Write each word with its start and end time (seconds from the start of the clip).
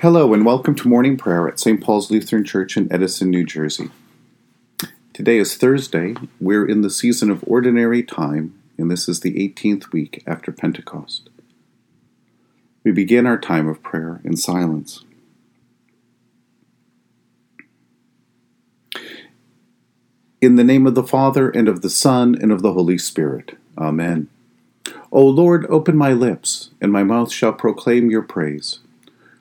Hello, 0.00 0.32
and 0.32 0.46
welcome 0.46 0.74
to 0.76 0.88
morning 0.88 1.18
prayer 1.18 1.46
at 1.46 1.60
St. 1.60 1.78
Paul's 1.78 2.10
Lutheran 2.10 2.42
Church 2.42 2.74
in 2.74 2.90
Edison, 2.90 3.28
New 3.28 3.44
Jersey. 3.44 3.90
Today 5.12 5.36
is 5.36 5.58
Thursday. 5.58 6.14
We're 6.40 6.66
in 6.66 6.80
the 6.80 6.88
season 6.88 7.30
of 7.30 7.44
ordinary 7.46 8.02
time, 8.02 8.58
and 8.78 8.90
this 8.90 9.10
is 9.10 9.20
the 9.20 9.34
18th 9.34 9.92
week 9.92 10.22
after 10.26 10.52
Pentecost. 10.52 11.28
We 12.82 12.92
begin 12.92 13.26
our 13.26 13.36
time 13.36 13.68
of 13.68 13.82
prayer 13.82 14.22
in 14.24 14.38
silence. 14.38 15.04
In 20.40 20.56
the 20.56 20.64
name 20.64 20.86
of 20.86 20.94
the 20.94 21.04
Father, 21.04 21.50
and 21.50 21.68
of 21.68 21.82
the 21.82 21.90
Son, 21.90 22.34
and 22.40 22.50
of 22.50 22.62
the 22.62 22.72
Holy 22.72 22.96
Spirit. 22.96 23.58
Amen. 23.76 24.30
O 25.12 25.26
Lord, 25.26 25.66
open 25.66 25.94
my 25.94 26.14
lips, 26.14 26.70
and 26.80 26.90
my 26.90 27.04
mouth 27.04 27.30
shall 27.30 27.52
proclaim 27.52 28.10
your 28.10 28.22
praise. 28.22 28.78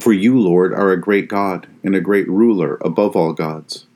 For 0.00 0.12
you, 0.12 0.38
Lord, 0.38 0.72
are 0.72 0.90
a 0.90 1.00
great 1.00 1.28
God 1.28 1.66
and 1.82 1.94
a 1.94 2.00
great 2.00 2.28
ruler 2.28 2.78
above 2.80 3.16
all 3.16 3.32
gods. 3.32 3.86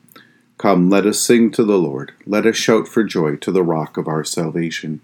Come, 0.58 0.90
let 0.90 1.06
us 1.06 1.20
sing 1.20 1.50
to 1.52 1.64
the 1.64 1.78
Lord. 1.78 2.12
Let 2.26 2.46
us 2.46 2.56
shout 2.56 2.86
for 2.86 3.02
joy 3.02 3.36
to 3.36 3.50
the 3.50 3.62
rock 3.62 3.96
of 3.96 4.06
our 4.06 4.24
salvation. 4.24 5.00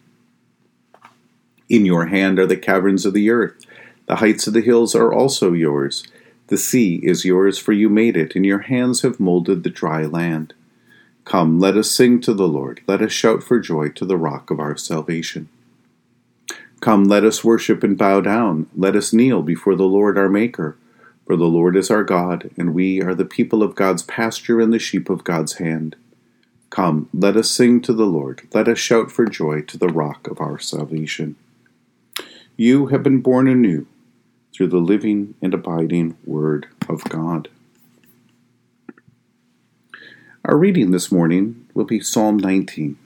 In 1.68 1.86
your 1.86 2.06
hand 2.06 2.38
are 2.38 2.46
the 2.46 2.56
caverns 2.56 3.06
of 3.06 3.14
the 3.14 3.30
earth. 3.30 3.64
The 4.06 4.16
heights 4.16 4.46
of 4.46 4.52
the 4.52 4.60
hills 4.60 4.94
are 4.94 5.12
also 5.12 5.52
yours. 5.52 6.06
The 6.48 6.58
sea 6.58 7.00
is 7.02 7.24
yours, 7.24 7.58
for 7.58 7.72
you 7.72 7.88
made 7.88 8.16
it, 8.16 8.36
and 8.36 8.46
your 8.46 8.60
hands 8.60 9.02
have 9.02 9.18
molded 9.18 9.64
the 9.64 9.70
dry 9.70 10.02
land. 10.02 10.54
Come, 11.24 11.58
let 11.58 11.76
us 11.76 11.90
sing 11.90 12.20
to 12.20 12.34
the 12.34 12.46
Lord. 12.46 12.82
Let 12.86 13.02
us 13.02 13.12
shout 13.12 13.42
for 13.42 13.58
joy 13.58 13.88
to 13.90 14.04
the 14.04 14.16
rock 14.16 14.50
of 14.50 14.60
our 14.60 14.76
salvation. 14.76 15.48
Come, 16.80 17.04
let 17.04 17.24
us 17.24 17.42
worship 17.42 17.82
and 17.82 17.98
bow 17.98 18.20
down. 18.20 18.68
Let 18.76 18.94
us 18.94 19.12
kneel 19.12 19.42
before 19.42 19.74
the 19.74 19.84
Lord 19.84 20.16
our 20.16 20.28
Maker. 20.28 20.76
For 21.26 21.36
the 21.36 21.46
Lord 21.46 21.76
is 21.76 21.90
our 21.90 22.04
God, 22.04 22.50
and 22.56 22.72
we 22.72 23.02
are 23.02 23.14
the 23.14 23.24
people 23.24 23.64
of 23.64 23.74
God's 23.74 24.04
pasture 24.04 24.60
and 24.60 24.72
the 24.72 24.78
sheep 24.78 25.10
of 25.10 25.24
God's 25.24 25.54
hand. 25.54 25.96
Come, 26.70 27.08
let 27.12 27.36
us 27.36 27.50
sing 27.50 27.80
to 27.82 27.92
the 27.92 28.06
Lord. 28.06 28.42
Let 28.54 28.68
us 28.68 28.78
shout 28.78 29.10
for 29.10 29.26
joy 29.26 29.62
to 29.62 29.76
the 29.76 29.88
rock 29.88 30.28
of 30.28 30.40
our 30.40 30.60
salvation. 30.60 31.34
You 32.56 32.86
have 32.86 33.02
been 33.02 33.22
born 33.22 33.48
anew 33.48 33.86
through 34.54 34.68
the 34.68 34.78
living 34.78 35.34
and 35.42 35.52
abiding 35.52 36.16
Word 36.24 36.68
of 36.88 37.02
God. 37.04 37.48
Our 40.44 40.56
reading 40.56 40.92
this 40.92 41.10
morning 41.10 41.66
will 41.74 41.84
be 41.84 41.98
Psalm 41.98 42.36
19. 42.36 42.96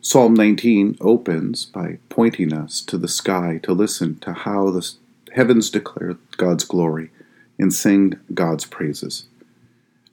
Psalm 0.00 0.32
19 0.32 0.96
opens 1.02 1.66
by 1.66 1.98
pointing 2.08 2.54
us 2.54 2.80
to 2.80 2.96
the 2.96 3.06
sky 3.06 3.60
to 3.62 3.74
listen 3.74 4.18
to 4.20 4.32
how 4.32 4.70
the 4.70 4.94
heavens 5.34 5.70
declare 5.70 6.16
God's 6.36 6.64
glory 6.64 7.10
and 7.58 7.72
sing 7.72 8.18
God's 8.34 8.64
praises. 8.64 9.26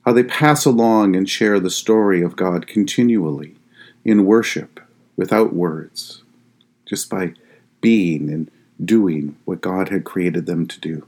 How 0.05 0.13
they 0.13 0.23
pass 0.23 0.65
along 0.65 1.15
and 1.15 1.29
share 1.29 1.59
the 1.59 1.69
story 1.69 2.21
of 2.21 2.35
God 2.35 2.67
continually 2.67 3.55
in 4.03 4.25
worship 4.25 4.79
without 5.15 5.53
words, 5.53 6.23
just 6.85 7.09
by 7.09 7.33
being 7.81 8.29
and 8.29 8.49
doing 8.83 9.35
what 9.45 9.61
God 9.61 9.89
had 9.89 10.05
created 10.05 10.45
them 10.45 10.67
to 10.67 10.79
do. 10.79 11.05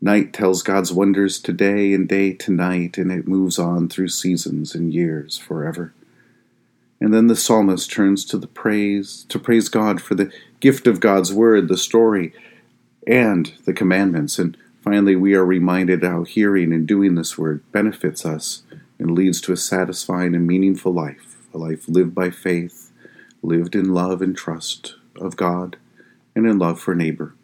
Night 0.00 0.32
tells 0.32 0.62
God's 0.62 0.92
wonders 0.92 1.38
today 1.38 1.92
and 1.92 2.08
day 2.08 2.32
to 2.32 2.50
night, 2.50 2.98
and 2.98 3.10
it 3.10 3.28
moves 3.28 3.58
on 3.58 3.88
through 3.88 4.08
seasons 4.08 4.74
and 4.74 4.92
years 4.92 5.38
forever. 5.38 5.92
And 7.00 7.12
then 7.12 7.26
the 7.26 7.36
psalmist 7.36 7.90
turns 7.90 8.24
to 8.26 8.38
the 8.38 8.46
praise, 8.46 9.26
to 9.28 9.38
praise 9.38 9.68
God 9.68 10.00
for 10.00 10.14
the 10.14 10.32
gift 10.60 10.86
of 10.86 11.00
God's 11.00 11.32
word, 11.32 11.68
the 11.68 11.76
story 11.76 12.32
and 13.06 13.52
the 13.64 13.72
commandments. 13.72 14.38
And 14.38 14.56
finally, 14.82 15.16
we 15.16 15.34
are 15.34 15.44
reminded 15.44 16.02
how 16.02 16.24
hearing 16.24 16.72
and 16.72 16.86
doing 16.86 17.14
this 17.14 17.38
word 17.38 17.62
benefits 17.72 18.26
us 18.26 18.62
and 18.98 19.12
leads 19.12 19.40
to 19.42 19.52
a 19.52 19.56
satisfying 19.56 20.34
and 20.34 20.46
meaningful 20.46 20.92
life, 20.92 21.36
a 21.54 21.58
life 21.58 21.88
lived 21.88 22.14
by 22.14 22.30
faith, 22.30 22.90
lived 23.42 23.74
in 23.74 23.92
love 23.92 24.22
and 24.22 24.36
trust 24.36 24.94
of 25.20 25.36
God, 25.36 25.76
and 26.34 26.46
in 26.46 26.58
love 26.58 26.80
for 26.80 26.94
neighbor. 26.94 27.34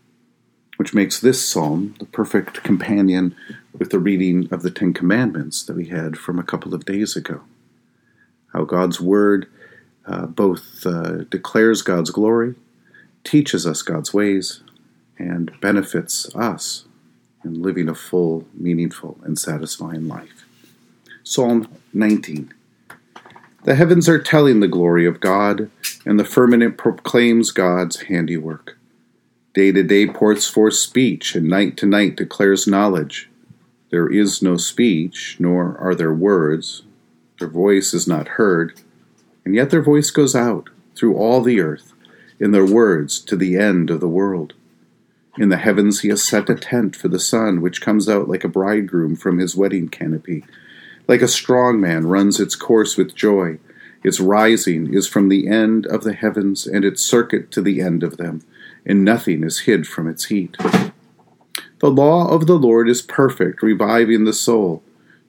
Which 0.76 0.94
makes 0.94 1.20
this 1.20 1.46
psalm 1.46 1.94
the 1.98 2.06
perfect 2.06 2.62
companion 2.62 3.36
with 3.78 3.90
the 3.90 3.98
reading 3.98 4.48
of 4.50 4.62
the 4.62 4.70
Ten 4.70 4.92
Commandments 4.92 5.62
that 5.64 5.76
we 5.76 5.86
had 5.86 6.18
from 6.18 6.38
a 6.38 6.42
couple 6.42 6.74
of 6.74 6.84
days 6.84 7.14
ago. 7.14 7.42
How 8.52 8.64
God's 8.64 9.00
Word 9.00 9.46
uh, 10.06 10.26
both 10.26 10.84
uh, 10.84 11.24
declares 11.24 11.82
God's 11.82 12.10
glory, 12.10 12.54
teaches 13.22 13.66
us 13.66 13.82
God's 13.82 14.12
ways, 14.12 14.62
and 15.18 15.52
benefits 15.60 16.34
us 16.34 16.86
in 17.44 17.62
living 17.62 17.88
a 17.88 17.94
full, 17.94 18.46
meaningful, 18.54 19.18
and 19.24 19.38
satisfying 19.38 20.08
life. 20.08 20.44
Psalm 21.24 21.68
19 21.92 22.52
The 23.64 23.74
heavens 23.74 24.08
are 24.08 24.18
telling 24.18 24.60
the 24.60 24.68
glory 24.68 25.06
of 25.06 25.20
God, 25.20 25.70
and 26.04 26.18
the 26.18 26.24
firmament 26.24 26.76
proclaims 26.76 27.50
God's 27.50 28.02
handiwork. 28.02 28.78
Day 29.54 29.70
to 29.72 29.82
day 29.82 30.06
pours 30.06 30.48
forth 30.48 30.74
speech, 30.74 31.34
and 31.34 31.48
night 31.48 31.76
to 31.78 31.86
night 31.86 32.16
declares 32.16 32.66
knowledge. 32.66 33.28
There 33.90 34.10
is 34.10 34.40
no 34.40 34.56
speech, 34.56 35.36
nor 35.38 35.76
are 35.76 35.94
there 35.94 36.14
words. 36.14 36.82
Their 37.38 37.48
voice 37.48 37.92
is 37.92 38.08
not 38.08 38.28
heard, 38.28 38.80
and 39.44 39.54
yet 39.54 39.70
their 39.70 39.82
voice 39.82 40.10
goes 40.10 40.34
out 40.34 40.70
through 40.96 41.16
all 41.16 41.42
the 41.42 41.60
earth, 41.60 41.92
in 42.40 42.52
their 42.52 42.64
words 42.64 43.20
to 43.20 43.36
the 43.36 43.58
end 43.58 43.90
of 43.90 44.00
the 44.00 44.08
world. 44.08 44.54
In 45.38 45.48
the 45.48 45.56
heavens 45.56 46.00
he 46.00 46.08
has 46.08 46.22
set 46.22 46.50
a 46.50 46.54
tent 46.54 46.94
for 46.94 47.08
the 47.08 47.18
sun, 47.18 47.62
which 47.62 47.80
comes 47.80 48.08
out 48.08 48.28
like 48.28 48.44
a 48.44 48.48
bridegroom 48.48 49.16
from 49.16 49.38
his 49.38 49.56
wedding 49.56 49.88
canopy. 49.88 50.44
Like 51.08 51.22
a 51.22 51.28
strong 51.28 51.80
man 51.80 52.06
runs 52.06 52.38
its 52.38 52.54
course 52.54 52.96
with 52.96 53.14
joy. 53.14 53.58
Its 54.04 54.20
rising 54.20 54.92
is 54.92 55.08
from 55.08 55.28
the 55.28 55.48
end 55.48 55.86
of 55.86 56.04
the 56.04 56.12
heavens, 56.12 56.66
and 56.66 56.84
its 56.84 57.02
circuit 57.02 57.50
to 57.52 57.62
the 57.62 57.80
end 57.80 58.02
of 58.02 58.18
them, 58.18 58.42
and 58.84 59.04
nothing 59.04 59.42
is 59.42 59.60
hid 59.60 59.86
from 59.86 60.06
its 60.06 60.26
heat. 60.26 60.56
The 61.78 61.90
law 61.90 62.28
of 62.28 62.46
the 62.46 62.58
Lord 62.58 62.88
is 62.88 63.02
perfect, 63.02 63.62
reviving 63.62 64.24
the 64.24 64.32
soul. 64.32 64.82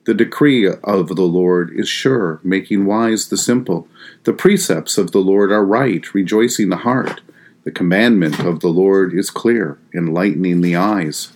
The 0.05 0.13
decree 0.13 0.67
of 0.67 1.07
the 1.15 1.21
Lord 1.21 1.71
is 1.73 1.87
sure, 1.87 2.41
making 2.43 2.85
wise 2.85 3.29
the 3.29 3.37
simple. 3.37 3.87
The 4.25 4.33
precepts 4.33 4.97
of 4.97 5.11
the 5.11 5.19
Lord 5.19 5.51
are 5.51 5.65
right, 5.65 6.13
rejoicing 6.13 6.69
the 6.69 6.77
heart. 6.77 7.21
The 7.63 7.72
commandment 7.72 8.40
of 8.40 8.59
the 8.59 8.68
Lord 8.68 9.13
is 9.13 9.29
clear, 9.29 9.78
enlightening 9.94 10.59
the 10.59 10.75
eyes. 10.75 11.31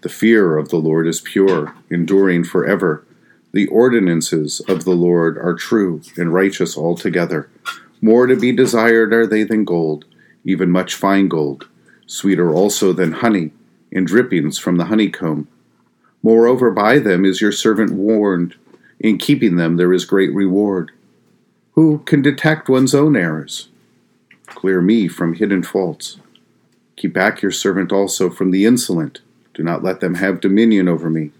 The 0.00 0.08
fear 0.08 0.56
of 0.56 0.70
the 0.70 0.76
Lord 0.76 1.06
is 1.06 1.20
pure, 1.20 1.74
enduring 1.88 2.44
forever. 2.44 3.04
The 3.52 3.68
ordinances 3.68 4.60
of 4.68 4.84
the 4.84 4.96
Lord 4.96 5.38
are 5.38 5.54
true 5.54 6.02
and 6.16 6.34
righteous 6.34 6.76
altogether. 6.76 7.48
More 8.00 8.26
to 8.26 8.34
be 8.34 8.50
desired 8.50 9.12
are 9.12 9.26
they 9.26 9.44
than 9.44 9.64
gold, 9.64 10.04
even 10.44 10.70
much 10.70 10.94
fine 10.94 11.28
gold, 11.28 11.68
sweeter 12.06 12.52
also 12.52 12.92
than 12.92 13.12
honey, 13.12 13.52
and 13.92 14.06
drippings 14.06 14.58
from 14.58 14.76
the 14.76 14.86
honeycomb. 14.86 15.46
Moreover, 16.22 16.72
by 16.72 16.98
them 16.98 17.24
is 17.24 17.40
your 17.40 17.52
servant 17.52 17.92
warned. 17.92 18.56
In 18.98 19.16
keeping 19.16 19.54
them 19.54 19.76
there 19.76 19.92
is 19.92 20.04
great 20.04 20.34
reward. 20.34 20.90
Who 21.74 21.98
can 21.98 22.20
detect 22.20 22.68
one's 22.68 22.96
own 22.96 23.16
errors? 23.16 23.68
Clear 24.50 24.80
me 24.80 25.08
from 25.08 25.34
hidden 25.34 25.62
faults. 25.62 26.18
Keep 26.96 27.12
back 27.12 27.42
your 27.42 27.50
servant 27.52 27.92
also 27.92 28.28
from 28.28 28.50
the 28.50 28.64
insolent. 28.64 29.20
Do 29.54 29.62
not 29.62 29.82
let 29.82 30.00
them 30.00 30.16
have 30.16 30.40
dominion 30.40 30.88
over 30.88 31.08
me. 31.08 31.30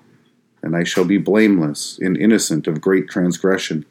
And 0.63 0.77
I 0.77 0.85
shall 0.85 1.05
be 1.05 1.19
blameless 1.19 1.99
and 1.99 2.17
innocent 2.17 2.67
of 2.67 2.81
great 2.81 3.09
transgression. 3.09 3.85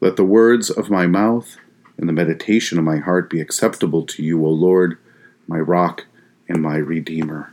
Let 0.00 0.16
the 0.16 0.24
words 0.24 0.70
of 0.70 0.90
my 0.90 1.06
mouth 1.06 1.56
and 1.96 2.08
the 2.08 2.12
meditation 2.12 2.78
of 2.78 2.84
my 2.84 2.98
heart 2.98 3.28
be 3.28 3.40
acceptable 3.40 4.06
to 4.06 4.22
you, 4.22 4.44
O 4.46 4.50
Lord, 4.50 4.98
my 5.46 5.58
rock 5.58 6.06
and 6.48 6.62
my 6.62 6.76
redeemer. 6.76 7.52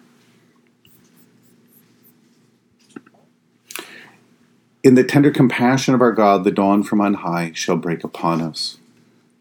In 4.84 4.94
the 4.94 5.04
tender 5.04 5.32
compassion 5.32 5.96
of 5.96 6.02
our 6.02 6.12
God, 6.12 6.44
the 6.44 6.52
dawn 6.52 6.84
from 6.84 7.02
on 7.02 7.16
high 7.16 7.52
shall 7.56 7.76
break 7.76 8.04
upon 8.04 8.40
us. 8.40 8.78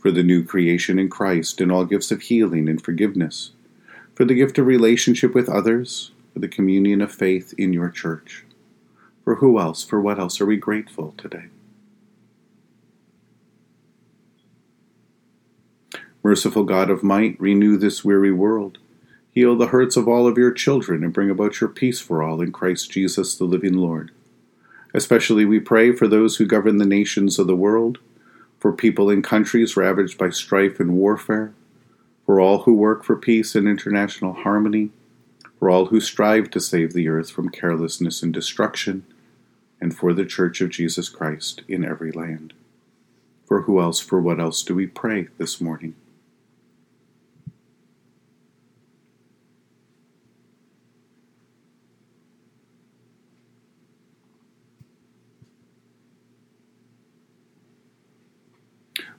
for 0.00 0.10
the 0.10 0.22
new 0.22 0.42
creation 0.42 0.98
in 0.98 1.10
Christ 1.10 1.60
and 1.60 1.70
all 1.70 1.84
gifts 1.84 2.10
of 2.10 2.22
healing 2.22 2.68
and 2.68 2.82
forgiveness, 2.82 3.52
for 4.14 4.24
the 4.24 4.34
gift 4.34 4.58
of 4.58 4.66
relationship 4.66 5.34
with 5.34 5.48
others, 5.48 6.10
for 6.32 6.38
the 6.38 6.48
communion 6.48 7.02
of 7.02 7.12
faith 7.12 7.54
in 7.58 7.72
your 7.72 7.90
church. 7.90 8.44
For 9.24 9.36
who 9.36 9.60
else, 9.60 9.84
for 9.84 10.00
what 10.00 10.18
else 10.18 10.40
are 10.40 10.46
we 10.46 10.56
grateful 10.56 11.14
today? 11.18 11.46
Merciful 16.22 16.64
God 16.64 16.90
of 16.90 17.02
might, 17.02 17.40
renew 17.40 17.76
this 17.76 18.04
weary 18.04 18.32
world. 18.32 18.78
Heal 19.32 19.56
the 19.56 19.68
hurts 19.68 19.96
of 19.96 20.08
all 20.08 20.26
of 20.26 20.36
your 20.36 20.50
children 20.50 21.04
and 21.04 21.12
bring 21.12 21.30
about 21.30 21.60
your 21.60 21.68
peace 21.68 22.00
for 22.00 22.22
all 22.22 22.40
in 22.40 22.52
Christ 22.52 22.90
Jesus, 22.90 23.36
the 23.36 23.44
living 23.44 23.74
Lord. 23.74 24.10
Especially 24.92 25.44
we 25.44 25.60
pray 25.60 25.92
for 25.92 26.08
those 26.08 26.36
who 26.36 26.46
govern 26.46 26.78
the 26.78 26.86
nations 26.86 27.38
of 27.38 27.46
the 27.46 27.56
world 27.56 27.98
for 28.60 28.72
people 28.72 29.10
in 29.10 29.22
countries 29.22 29.76
ravaged 29.76 30.18
by 30.18 30.28
strife 30.30 30.78
and 30.78 30.92
warfare, 30.92 31.52
for 32.26 32.38
all 32.38 32.58
who 32.62 32.74
work 32.74 33.02
for 33.02 33.16
peace 33.16 33.54
and 33.56 33.66
international 33.66 34.34
harmony, 34.34 34.90
for 35.58 35.70
all 35.70 35.86
who 35.86 36.00
strive 36.00 36.50
to 36.50 36.60
save 36.60 36.92
the 36.92 37.08
earth 37.08 37.30
from 37.30 37.48
carelessness 37.48 38.22
and 38.22 38.32
destruction, 38.32 39.04
and 39.80 39.96
for 39.96 40.12
the 40.12 40.26
Church 40.26 40.60
of 40.60 40.68
Jesus 40.68 41.08
Christ 41.08 41.62
in 41.66 41.84
every 41.84 42.12
land. 42.12 42.52
For 43.46 43.62
who 43.62 43.80
else, 43.80 43.98
for 43.98 44.20
what 44.20 44.38
else 44.38 44.62
do 44.62 44.74
we 44.74 44.86
pray 44.86 45.28
this 45.38 45.60
morning? 45.60 45.94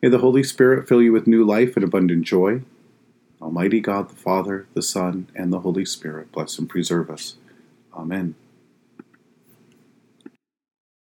May 0.00 0.08
the 0.08 0.18
Holy 0.18 0.44
Spirit 0.44 0.88
fill 0.88 1.02
you 1.02 1.12
with 1.12 1.26
new 1.26 1.44
life 1.44 1.74
and 1.76 1.84
abundant 1.84 2.24
joy. 2.24 2.62
Almighty 3.42 3.80
God, 3.80 4.10
the 4.10 4.16
Father, 4.16 4.66
the 4.74 4.82
Son, 4.82 5.28
and 5.34 5.52
the 5.52 5.60
Holy 5.60 5.84
Spirit 5.84 6.30
bless 6.30 6.58
and 6.58 6.68
preserve 6.68 7.10
us. 7.10 7.36
Amen. 7.92 8.36